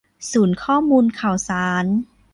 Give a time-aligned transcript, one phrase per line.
[0.31, 1.85] ศูนย์ข้อมูลข่าวสาร